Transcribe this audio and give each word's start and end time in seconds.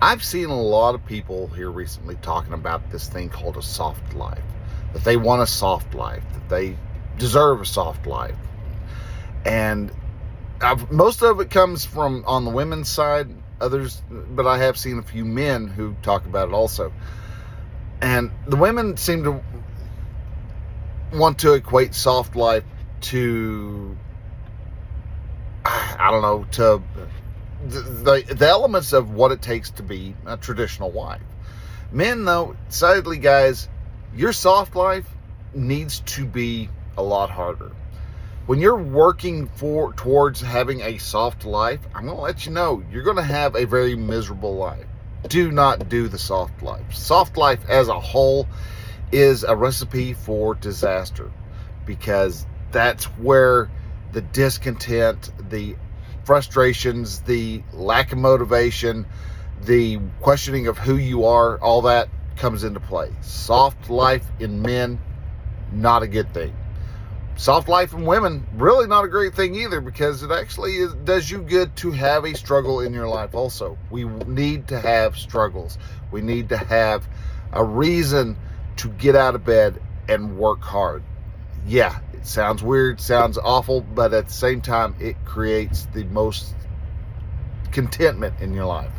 I've 0.00 0.22
seen 0.22 0.50
a 0.50 0.60
lot 0.60 0.94
of 0.94 1.06
people 1.06 1.48
here 1.48 1.70
recently 1.70 2.16
talking 2.16 2.52
about 2.52 2.90
this 2.90 3.08
thing 3.08 3.30
called 3.30 3.56
a 3.56 3.62
soft 3.62 4.14
life, 4.14 4.42
that 4.92 5.04
they 5.04 5.16
want 5.16 5.42
a 5.42 5.46
soft 5.46 5.94
life, 5.94 6.22
that 6.34 6.48
they 6.50 6.76
deserve 7.16 7.62
a 7.62 7.64
soft 7.66 8.06
life. 8.06 8.36
And 9.46 9.90
I've, 10.60 10.90
most 10.92 11.22
of 11.22 11.40
it 11.40 11.50
comes 11.50 11.86
from 11.86 12.24
on 12.26 12.44
the 12.44 12.50
women's 12.50 12.90
side, 12.90 13.28
others, 13.58 14.02
but 14.10 14.46
I 14.46 14.58
have 14.58 14.76
seen 14.76 14.98
a 14.98 15.02
few 15.02 15.24
men 15.24 15.66
who 15.66 15.96
talk 16.02 16.26
about 16.26 16.48
it 16.48 16.54
also. 16.54 16.92
And 18.02 18.30
the 18.46 18.56
women 18.56 18.98
seem 18.98 19.24
to 19.24 19.40
want 21.14 21.38
to 21.38 21.54
equate 21.54 21.94
soft 21.94 22.36
life 22.36 22.64
to, 23.02 23.96
I 25.64 26.10
don't 26.10 26.22
know, 26.22 26.44
to 26.52 26.82
the, 27.64 28.24
the, 28.34 28.48
elements 28.48 28.92
of 28.92 29.10
what 29.10 29.32
it 29.32 29.42
takes 29.42 29.70
to 29.72 29.82
be 29.82 30.14
a 30.26 30.36
traditional 30.36 30.90
wife. 30.90 31.22
Men, 31.92 32.24
though, 32.24 32.56
sadly, 32.68 33.18
guys, 33.18 33.68
your 34.14 34.32
soft 34.32 34.74
life 34.76 35.06
needs 35.54 36.00
to 36.00 36.26
be 36.26 36.68
a 36.96 37.02
lot 37.02 37.30
harder. 37.30 37.72
When 38.46 38.60
you're 38.60 38.76
working 38.76 39.48
for 39.48 39.92
towards 39.94 40.40
having 40.40 40.80
a 40.80 40.98
soft 40.98 41.44
life, 41.44 41.80
I'm 41.94 42.04
going 42.04 42.16
to 42.16 42.22
let 42.22 42.46
you 42.46 42.52
know 42.52 42.82
you're 42.92 43.02
going 43.02 43.16
to 43.16 43.22
have 43.22 43.56
a 43.56 43.64
very 43.64 43.96
miserable 43.96 44.56
life. 44.56 44.86
Do 45.28 45.50
not 45.50 45.88
do 45.88 46.06
the 46.08 46.18
soft 46.18 46.62
life. 46.62 46.94
Soft 46.94 47.36
life 47.36 47.68
as 47.68 47.88
a 47.88 47.98
whole 47.98 48.46
is 49.10 49.42
a 49.42 49.56
recipe 49.56 50.12
for 50.12 50.54
disaster 50.54 51.32
because 51.84 52.46
that's 52.70 53.04
where 53.04 53.68
the 54.12 54.20
discontent, 54.20 55.30
the 55.50 55.76
frustrations, 56.26 57.20
the 57.20 57.62
lack 57.72 58.12
of 58.12 58.18
motivation, 58.18 59.06
the 59.62 60.00
questioning 60.20 60.66
of 60.66 60.76
who 60.76 60.96
you 60.96 61.24
are, 61.24 61.58
all 61.58 61.82
that 61.82 62.08
comes 62.36 62.64
into 62.64 62.80
play. 62.80 63.10
Soft 63.22 63.88
life 63.88 64.26
in 64.40 64.60
men, 64.60 64.98
not 65.72 66.02
a 66.02 66.08
good 66.08 66.34
thing. 66.34 66.54
Soft 67.36 67.68
life 67.68 67.92
in 67.92 68.04
women, 68.04 68.46
really 68.54 68.86
not 68.86 69.04
a 69.04 69.08
great 69.08 69.34
thing 69.34 69.54
either 69.54 69.80
because 69.80 70.22
it 70.22 70.30
actually 70.30 70.76
is, 70.76 70.94
does 70.94 71.30
you 71.30 71.42
good 71.42 71.76
to 71.76 71.92
have 71.92 72.24
a 72.24 72.34
struggle 72.34 72.80
in 72.80 72.92
your 72.92 73.08
life 73.08 73.34
also. 73.34 73.78
We 73.90 74.04
need 74.04 74.68
to 74.68 74.80
have 74.80 75.16
struggles. 75.16 75.78
We 76.10 76.22
need 76.22 76.48
to 76.48 76.56
have 76.56 77.06
a 77.52 77.62
reason 77.62 78.36
to 78.78 78.88
get 78.88 79.14
out 79.14 79.34
of 79.34 79.44
bed 79.44 79.80
and 80.08 80.38
work 80.38 80.62
hard. 80.62 81.02
Yeah, 81.66 81.98
it 82.12 82.26
sounds 82.26 82.62
weird, 82.62 83.00
sounds 83.00 83.38
awful, 83.38 83.80
but 83.80 84.14
at 84.14 84.28
the 84.28 84.32
same 84.32 84.60
time, 84.60 84.94
it 85.00 85.16
creates 85.24 85.86
the 85.92 86.04
most 86.04 86.54
contentment 87.72 88.40
in 88.40 88.54
your 88.54 88.66
life. 88.66 88.92